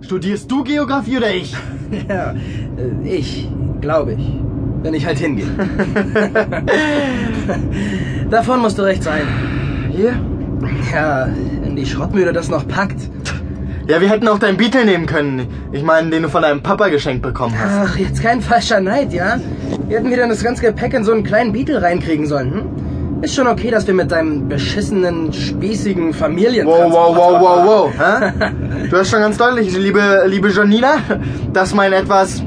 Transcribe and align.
Studierst 0.00 0.50
du 0.50 0.64
Geografie 0.64 1.18
oder 1.18 1.30
ich? 1.30 1.54
Ja, 2.08 2.32
äh, 2.32 3.08
ich, 3.08 3.48
glaube 3.80 4.12
ich. 4.12 4.30
Wenn 4.82 4.92
ich 4.92 5.06
halt 5.06 5.18
hingehe. 5.18 5.46
Davon 8.30 8.60
musst 8.60 8.76
du 8.78 8.82
recht 8.82 9.02
sein. 9.02 9.22
Hier? 9.90 10.12
Ja, 10.92 11.28
wenn 11.62 11.74
die 11.74 11.86
Schrottmühle 11.86 12.34
das 12.34 12.50
noch 12.50 12.68
packt. 12.68 13.08
Ja, 13.88 14.02
wir 14.02 14.10
hätten 14.10 14.28
auch 14.28 14.38
deinen 14.38 14.58
Beetle 14.58 14.84
nehmen 14.84 15.06
können. 15.06 15.46
Ich 15.72 15.82
meine, 15.82 16.10
den 16.10 16.24
du 16.24 16.28
von 16.28 16.42
deinem 16.42 16.62
Papa 16.62 16.88
geschenkt 16.88 17.22
bekommen 17.22 17.54
hast. 17.58 17.88
Ach, 17.90 17.96
jetzt 17.96 18.22
kein 18.22 18.42
falscher 18.42 18.80
Neid, 18.80 19.14
ja? 19.14 19.38
Wir 19.88 19.96
hätten 19.98 20.10
wieder 20.10 20.28
das 20.28 20.44
ganze 20.44 20.60
Gepäck 20.60 20.92
in 20.92 21.04
so 21.04 21.12
einen 21.12 21.24
kleinen 21.24 21.52
Beetle 21.52 21.80
reinkriegen 21.80 22.26
sollen, 22.26 22.52
hm? 22.52 22.62
Ist 23.20 23.34
schon 23.34 23.48
okay, 23.48 23.70
dass 23.70 23.84
wir 23.86 23.94
mit 23.94 24.12
deinem 24.12 24.48
beschissenen, 24.48 25.32
spießigen 25.32 26.10
Wow, 26.10 26.16
Familientransporter... 26.16 27.16
wow, 27.16 27.40
wow, 27.40 27.66
wow, 27.66 27.66
wow. 27.66 27.92
Hä? 27.98 28.50
Du 28.90 28.96
hast 28.96 29.10
schon 29.10 29.20
ganz 29.20 29.36
deutlich, 29.36 29.76
liebe, 29.76 30.22
liebe 30.26 30.50
Janina, 30.50 30.98
dass 31.52 31.74
mein 31.74 31.92
etwas 31.92 32.42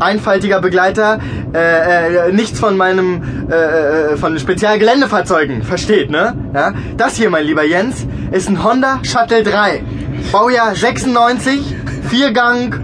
einfältiger 0.00 0.60
Begleiter 0.62 1.18
äh, 1.54 2.28
äh, 2.28 2.32
nichts 2.32 2.58
von 2.58 2.78
meinem 2.78 3.22
äh, 3.50 4.12
äh, 4.12 4.16
von 4.16 4.38
Spezialgeländefahrzeugen 4.38 5.62
versteht, 5.62 6.10
ne? 6.10 6.34
Ja? 6.54 6.72
Das 6.96 7.16
hier, 7.16 7.28
mein 7.28 7.44
lieber 7.44 7.64
Jens, 7.64 8.06
ist 8.30 8.48
ein 8.48 8.64
Honda 8.64 9.00
Shuttle 9.02 9.42
3. 9.42 9.82
Baujahr 10.32 10.74
96, 10.74 11.74
Viergang, 12.08 12.74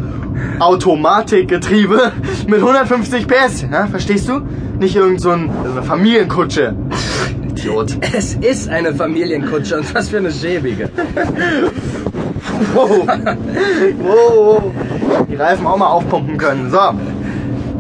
Automatikgetriebe 0.59 2.13
mit 2.47 2.59
150 2.59 3.27
PS. 3.27 3.67
Ja? 3.71 3.87
Verstehst 3.87 4.29
du? 4.29 4.41
Nicht 4.79 4.97
irgend 4.97 5.21
so 5.21 5.31
ein, 5.31 5.51
so 5.65 5.71
eine 5.73 5.83
Familienkutsche. 5.83 6.75
Idiot. 7.63 7.97
Es 8.15 8.35
ist 8.35 8.69
eine 8.69 8.95
Familienkutsche 8.95 9.79
und 9.79 9.95
was 9.95 10.09
für 10.09 10.19
eine 10.19 10.31
schäbige. 10.31 10.89
Wow. 12.75 13.07
wow. 13.99 14.63
Die 15.29 15.35
Reifen 15.35 15.67
auch 15.67 15.77
mal 15.77 15.89
aufpumpen 15.89 16.37
können. 16.37 16.71
So. 16.71 16.79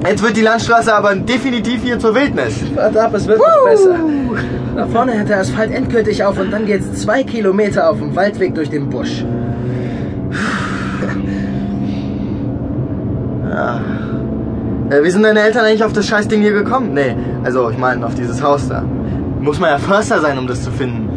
Jetzt 0.06 0.22
wird 0.22 0.36
die 0.36 0.42
Landstraße 0.42 0.94
aber 0.94 1.14
definitiv 1.14 1.82
hier 1.82 1.98
zur 1.98 2.14
Wildnis. 2.14 2.54
Warte 2.74 3.02
ab, 3.02 3.14
es 3.14 3.26
wird 3.26 3.38
noch 3.38 3.64
besser. 3.64 3.96
Da 4.76 4.86
vorne 4.86 5.16
hört 5.16 5.28
der 5.28 5.40
Asphalt 5.40 5.72
endgültig 5.72 6.24
auf 6.24 6.38
und 6.38 6.50
dann 6.50 6.66
geht's 6.66 6.92
zwei 7.02 7.22
Kilometer 7.22 7.90
auf 7.90 7.98
dem 7.98 8.14
Waldweg 8.16 8.54
durch 8.54 8.70
den 8.70 8.88
Busch. 8.90 9.24
Äh, 14.90 15.02
wie 15.02 15.10
sind 15.10 15.22
deine 15.22 15.40
Eltern 15.40 15.64
eigentlich 15.64 15.84
auf 15.84 15.92
das 15.92 16.06
Scheißding 16.06 16.40
hier 16.40 16.52
gekommen? 16.52 16.92
Nee, 16.94 17.16
also 17.44 17.70
ich 17.70 17.78
meine 17.78 18.04
auf 18.06 18.14
dieses 18.14 18.42
Haus 18.42 18.68
da. 18.68 18.84
Muss 19.42 19.58
man 19.58 19.70
ja 19.70 19.78
Förster 19.78 20.20
sein, 20.20 20.38
um 20.38 20.46
das 20.46 20.62
zu 20.62 20.70
finden. 20.70 21.08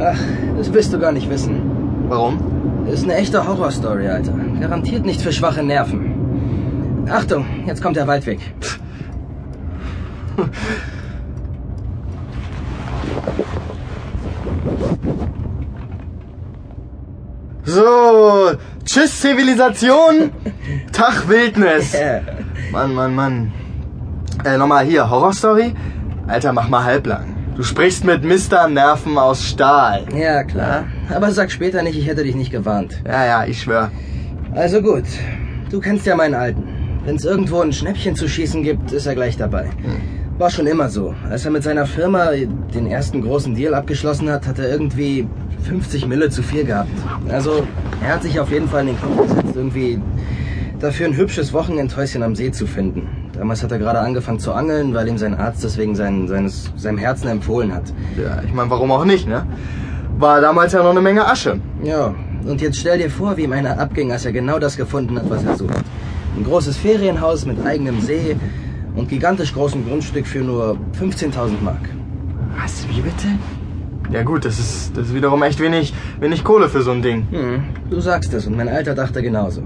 Ach, 0.00 0.18
das 0.58 0.72
willst 0.72 0.92
du 0.92 0.98
gar 0.98 1.12
nicht 1.12 1.30
wissen. 1.30 1.60
Warum? 2.08 2.38
Das 2.84 2.94
ist 2.94 3.04
eine 3.04 3.14
echte 3.14 3.46
Horrorstory, 3.46 4.08
Alter. 4.08 4.34
Garantiert 4.60 5.06
nicht 5.06 5.22
für 5.22 5.32
schwache 5.32 5.62
Nerven. 5.62 7.06
Achtung, 7.08 7.46
jetzt 7.66 7.80
kommt 7.80 7.96
der 7.96 8.06
Waldweg. 8.06 8.40
So, 17.62 18.52
tschüss 18.84 19.20
Zivilisation, 19.20 20.32
Tag 20.92 21.28
Wildnis. 21.28 21.94
Mann, 22.72 22.94
Mann, 22.94 23.14
Mann. 23.14 23.52
Äh, 24.44 24.56
nochmal 24.56 24.84
hier, 24.84 25.08
Horrorstory? 25.08 25.72
Alter, 26.26 26.52
mach 26.52 26.68
mal 26.68 26.82
halblang. 26.82 27.39
Du 27.56 27.62
sprichst 27.62 28.04
mit 28.04 28.24
Mr. 28.24 28.68
Nerven 28.68 29.18
aus 29.18 29.44
Stahl. 29.44 30.04
Ja, 30.16 30.44
klar. 30.44 30.84
Aber 31.10 31.30
sag 31.32 31.50
später 31.50 31.82
nicht, 31.82 31.98
ich 31.98 32.06
hätte 32.06 32.22
dich 32.22 32.34
nicht 32.34 32.52
gewarnt. 32.52 33.02
Ja, 33.06 33.26
ja, 33.26 33.44
ich 33.44 33.62
schwör. 33.62 33.90
Also 34.54 34.80
gut, 34.80 35.04
du 35.70 35.80
kennst 35.80 36.06
ja 36.06 36.16
meinen 36.16 36.34
Alten. 36.34 36.64
Wenn 37.04 37.16
es 37.16 37.24
irgendwo 37.24 37.60
ein 37.60 37.72
Schnäppchen 37.72 38.14
zu 38.14 38.28
schießen 38.28 38.62
gibt, 38.62 38.92
ist 38.92 39.06
er 39.06 39.14
gleich 39.14 39.36
dabei. 39.36 39.70
War 40.38 40.50
schon 40.50 40.66
immer 40.66 40.88
so. 40.88 41.14
Als 41.28 41.44
er 41.44 41.50
mit 41.50 41.62
seiner 41.62 41.86
Firma 41.86 42.30
den 42.74 42.86
ersten 42.86 43.20
großen 43.20 43.54
Deal 43.54 43.74
abgeschlossen 43.74 44.30
hat, 44.30 44.46
hat 44.46 44.58
er 44.58 44.70
irgendwie 44.70 45.28
50 45.64 46.06
Mille 46.06 46.30
zu 46.30 46.42
viel 46.42 46.64
gehabt. 46.64 46.88
Also, 47.28 47.66
er 48.02 48.14
hat 48.14 48.22
sich 48.22 48.40
auf 48.40 48.50
jeden 48.50 48.68
Fall 48.68 48.82
in 48.82 48.86
den 48.88 49.00
Kopf 49.00 49.28
gesetzt, 49.28 49.54
irgendwie 49.54 50.00
dafür 50.78 51.06
ein 51.06 51.16
hübsches 51.16 51.52
Wochenendhäuschen 51.52 52.22
am 52.22 52.34
See 52.34 52.50
zu 52.52 52.66
finden. 52.66 53.08
Damals 53.40 53.62
hat 53.62 53.72
er 53.72 53.78
gerade 53.78 54.00
angefangen 54.00 54.38
zu 54.38 54.52
angeln, 54.52 54.92
weil 54.92 55.08
ihm 55.08 55.16
sein 55.16 55.34
Arzt 55.34 55.64
deswegen 55.64 55.94
sein, 55.94 56.28
seines, 56.28 56.70
seinem 56.76 56.98
Herzen 56.98 57.26
empfohlen 57.28 57.72
hat. 57.72 57.84
Ja, 58.22 58.42
ich 58.44 58.52
meine, 58.52 58.68
warum 58.68 58.92
auch 58.92 59.06
nicht, 59.06 59.26
ne? 59.26 59.46
War 60.18 60.42
damals 60.42 60.74
ja 60.74 60.82
noch 60.82 60.90
eine 60.90 61.00
Menge 61.00 61.26
Asche. 61.26 61.58
Ja, 61.82 62.14
und 62.44 62.60
jetzt 62.60 62.76
stell 62.76 62.98
dir 62.98 63.08
vor, 63.08 63.38
wie 63.38 63.44
ihm 63.44 63.52
einer 63.54 63.80
abging, 63.80 64.12
als 64.12 64.26
er 64.26 64.32
genau 64.32 64.58
das 64.58 64.76
gefunden 64.76 65.16
hat, 65.16 65.30
was 65.30 65.42
er 65.42 65.56
sucht. 65.56 65.72
Ein 66.36 66.44
großes 66.44 66.76
Ferienhaus 66.76 67.46
mit 67.46 67.64
eigenem 67.64 68.02
See 68.02 68.36
und 68.94 69.08
gigantisch 69.08 69.54
großem 69.54 69.88
Grundstück 69.88 70.26
für 70.26 70.40
nur 70.40 70.76
15.000 71.00 71.62
Mark. 71.62 71.88
Was, 72.62 72.86
wie 72.90 73.00
bitte? 73.00 73.28
Ja 74.12 74.22
gut, 74.22 74.44
das 74.44 74.58
ist, 74.58 74.94
das 74.98 75.06
ist 75.06 75.14
wiederum 75.14 75.42
echt 75.44 75.60
wenig, 75.60 75.94
wenig 76.20 76.44
Kohle 76.44 76.68
für 76.68 76.82
so 76.82 76.90
ein 76.90 77.00
Ding. 77.00 77.26
Hm, 77.30 77.62
du 77.88 78.00
sagst 78.00 78.34
es 78.34 78.46
und 78.46 78.54
mein 78.54 78.68
Alter 78.68 78.94
dachte 78.94 79.22
genauso. 79.22 79.62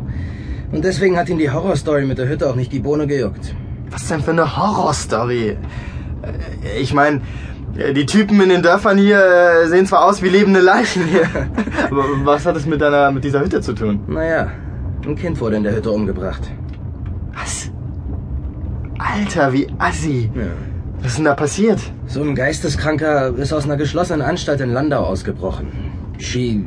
Und 0.74 0.84
deswegen 0.84 1.16
hat 1.16 1.28
ihn 1.28 1.38
die 1.38 1.50
Horrorstory 1.50 2.04
mit 2.04 2.18
der 2.18 2.28
Hütte 2.28 2.50
auch 2.50 2.56
nicht 2.56 2.72
die 2.72 2.80
Bohne 2.80 3.06
gejuckt. 3.06 3.54
Was 3.90 4.08
denn 4.08 4.20
für 4.22 4.32
eine 4.32 4.56
Horrorstory? 4.56 5.50
Äh, 5.50 6.80
Ich 6.80 6.92
meine, 6.92 7.20
die 7.96 8.06
Typen 8.06 8.40
in 8.40 8.48
den 8.48 8.62
Dörfern 8.62 8.98
hier 8.98 9.18
äh, 9.24 9.68
sehen 9.68 9.86
zwar 9.86 10.04
aus 10.04 10.22
wie 10.22 10.28
lebende 10.28 10.60
Leichen 10.60 11.04
hier. 11.06 11.28
Aber 11.90 12.04
was 12.24 12.44
hat 12.44 12.56
es 12.56 12.66
mit 12.66 12.80
deiner, 12.80 13.12
mit 13.12 13.22
dieser 13.22 13.40
Hütte 13.40 13.60
zu 13.60 13.72
tun? 13.72 14.00
Naja, 14.08 14.50
ein 15.06 15.14
Kind 15.16 15.40
wurde 15.40 15.56
in 15.56 15.62
der 15.62 15.76
Hütte 15.76 15.90
umgebracht. 15.92 16.42
Was? 17.34 17.70
Alter, 18.98 19.52
wie 19.52 19.68
assi. 19.78 20.30
Ja. 20.34 20.42
Was 20.98 21.12
ist 21.12 21.18
denn 21.18 21.24
da 21.26 21.34
passiert? 21.34 21.78
So 22.06 22.22
ein 22.22 22.34
Geisteskranker 22.34 23.36
ist 23.36 23.52
aus 23.52 23.64
einer 23.64 23.76
geschlossenen 23.76 24.22
Anstalt 24.22 24.60
in 24.60 24.72
Landau 24.72 25.04
ausgebrochen. 25.04 25.68
Shi... 26.18 26.64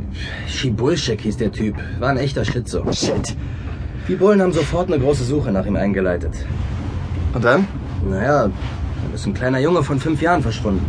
Shibulschek 0.47 1.21
hieß 1.21 1.37
der 1.37 1.51
Typ. 1.51 1.75
War 1.99 2.09
ein 2.09 2.17
echter 2.17 2.45
Schizo. 2.45 2.83
Shit. 2.93 3.35
Die 4.07 4.15
Bullen 4.15 4.41
haben 4.41 4.53
sofort 4.53 4.87
eine 4.87 5.03
große 5.03 5.25
Suche 5.25 5.51
nach 5.51 5.65
ihm 5.65 5.75
eingeleitet. 5.75 6.31
Und 7.33 7.43
dann? 7.43 7.67
Naja, 8.09 8.43
dann 8.43 9.13
ist 9.13 9.25
ein 9.25 9.33
kleiner 9.33 9.59
Junge 9.59 9.83
von 9.83 9.99
fünf 9.99 10.21
Jahren 10.21 10.41
verschwunden. 10.41 10.85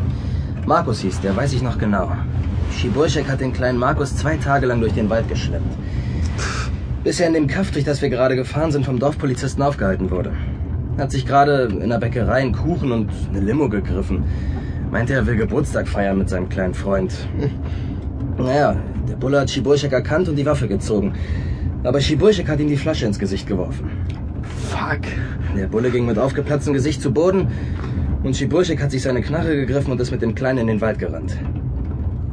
Markus 0.66 1.00
hieß 1.00 1.20
der, 1.22 1.34
weiß 1.34 1.52
ich 1.54 1.62
noch 1.62 1.78
genau. 1.78 2.12
Schiburschek 2.70 3.28
hat 3.28 3.40
den 3.40 3.52
kleinen 3.52 3.78
Markus 3.78 4.14
zwei 4.14 4.36
Tage 4.36 4.66
lang 4.66 4.80
durch 4.80 4.92
den 4.92 5.10
Wald 5.10 5.28
geschleppt. 5.28 5.76
Bis 7.02 7.18
er 7.18 7.26
in 7.26 7.32
dem 7.32 7.48
Kaff, 7.48 7.72
durch 7.72 7.84
das 7.84 8.02
wir 8.02 8.08
gerade 8.08 8.36
gefahren 8.36 8.70
sind, 8.70 8.84
vom 8.84 9.00
Dorfpolizisten 9.00 9.64
aufgehalten 9.64 10.12
wurde. 10.12 10.32
Hat 10.96 11.10
sich 11.10 11.26
gerade 11.26 11.64
in 11.64 11.90
der 11.90 11.98
Bäckerei 11.98 12.42
einen 12.42 12.52
Kuchen 12.52 12.92
und 12.92 13.10
eine 13.30 13.40
Limo 13.40 13.68
gegriffen. 13.68 14.22
Meinte, 14.92 15.14
er 15.14 15.26
will 15.26 15.36
Geburtstag 15.36 15.88
feiern 15.88 16.18
mit 16.18 16.28
seinem 16.28 16.48
kleinen 16.48 16.74
Freund. 16.74 17.14
Naja, 18.36 18.76
der 19.08 19.16
Bulle 19.16 19.40
hat 19.40 19.50
Schiburschek 19.50 19.90
erkannt 19.90 20.28
und 20.28 20.36
die 20.36 20.46
Waffe 20.46 20.68
gezogen. 20.68 21.14
Aber 21.84 22.00
Schiburschek 22.00 22.48
hat 22.48 22.60
ihm 22.60 22.68
die 22.68 22.76
Flasche 22.76 23.06
ins 23.06 23.18
Gesicht 23.18 23.46
geworfen. 23.46 23.90
Fuck. 24.68 25.00
Der 25.56 25.66
Bulle 25.66 25.90
ging 25.90 26.06
mit 26.06 26.18
aufgeplatztem 26.18 26.74
Gesicht 26.74 27.00
zu 27.00 27.12
Boden 27.12 27.48
und 28.22 28.36
Schiburschek 28.36 28.82
hat 28.82 28.90
sich 28.90 29.02
seine 29.02 29.22
Knarre 29.22 29.56
gegriffen 29.56 29.92
und 29.92 30.00
ist 30.00 30.10
mit 30.10 30.22
dem 30.22 30.34
Kleinen 30.34 30.60
in 30.60 30.66
den 30.66 30.80
Wald 30.80 30.98
gerannt. 30.98 31.36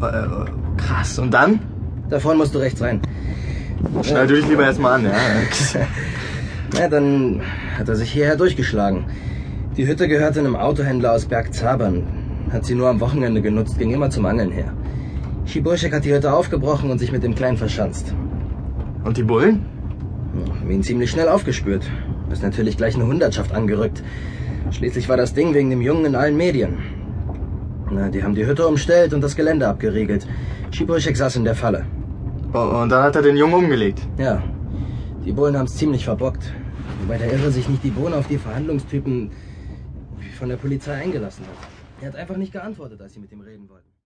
Äh, 0.02 0.06
äh, 0.06 0.46
krass. 0.78 1.20
Und 1.20 1.34
dann? 1.34 1.60
Davon 2.10 2.38
musst 2.38 2.54
du 2.54 2.60
rechts 2.60 2.82
rein. 2.82 3.02
Schnall 4.02 4.28
du 4.28 4.36
dich 4.36 4.48
lieber 4.48 4.64
erstmal 4.64 4.94
an, 4.94 5.06
ja. 5.06 5.12
Ja, 6.80 6.90
dann 6.90 7.42
hat 7.78 7.88
er 7.88 7.96
sich 7.96 8.12
hierher 8.12 8.36
durchgeschlagen. 8.36 9.06
Die 9.78 9.88
Hütte 9.88 10.08
gehörte 10.08 10.40
einem 10.40 10.56
Autohändler 10.56 11.14
aus 11.14 11.26
Bergzabern. 11.26 12.04
Hat 12.52 12.66
sie 12.66 12.76
nur 12.76 12.90
am 12.90 13.00
Wochenende 13.00 13.42
genutzt, 13.42 13.78
ging 13.78 13.92
immer 13.92 14.10
zum 14.10 14.26
Angeln 14.26 14.52
her. 14.52 14.74
Schiburschek 15.46 15.94
hat 15.94 16.04
die 16.04 16.14
Hütte 16.14 16.34
aufgebrochen 16.34 16.90
und 16.92 17.00
sich 17.00 17.12
mit 17.12 17.24
dem 17.24 17.36
Kleinen 17.36 17.58
verschanzt. 17.58 18.14
Und 19.06 19.18
die 19.18 19.24
Bullen? 19.24 19.66
Haben 20.60 20.72
ihn 20.72 20.84
ziemlich 20.84 21.12
schnell 21.12 21.30
aufgespürt. 21.30 21.84
Ist 22.32 22.44
natürlich 22.44 22.76
gleich 22.76 22.96
eine 22.96 23.06
Hundertschaft 23.06 23.54
angerückt. 23.54 24.04
Schließlich 24.72 25.08
war 25.08 25.16
das 25.16 25.34
Ding 25.34 25.54
wegen 25.54 25.70
dem 25.70 25.82
Jungen 25.82 26.06
in 26.06 26.16
allen 26.16 26.36
Medien. 26.36 26.80
Na, 27.92 28.10
die 28.10 28.24
haben 28.24 28.34
die 28.34 28.46
Hütte 28.46 28.68
umstellt 28.68 29.14
und 29.14 29.22
das 29.22 29.36
Gelände 29.36 29.68
abgeriegelt. 29.68 30.28
Schiburschek 30.72 31.16
saß 31.16 31.36
in 31.36 31.44
der 31.44 31.56
Falle. 31.56 31.86
Oh, 32.52 32.82
Und 32.82 32.90
dann 32.90 33.04
hat 33.04 33.16
er 33.16 33.22
den 33.22 33.38
Jungen 33.38 33.54
umgelegt. 33.54 34.02
Ja, 34.18 34.44
die 35.24 35.32
Bullen 35.32 35.56
haben 35.56 35.66
es 35.68 35.76
ziemlich 35.76 36.04
verbockt. 36.04 36.52
Wobei 37.02 37.18
der 37.20 37.32
Irre 37.32 37.52
sich 37.52 37.70
nicht 37.70 37.84
die 37.84 37.92
Bohne 37.92 38.16
auf 38.16 38.28
die 38.28 38.38
Verhandlungstypen 38.38 39.30
von 40.40 40.50
der 40.50 40.58
Polizei 40.58 40.94
eingelassen 40.94 41.46
hat. 41.46 41.70
Er 42.02 42.08
hat 42.10 42.16
einfach 42.16 42.38
nicht 42.38 42.52
geantwortet, 42.52 43.00
als 43.02 43.14
sie 43.14 43.20
mit 43.20 43.32
ihm 43.32 43.42
reden 43.42 43.70
wollten. 43.70 43.96